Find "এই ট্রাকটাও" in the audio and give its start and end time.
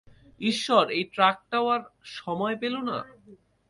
0.91-1.65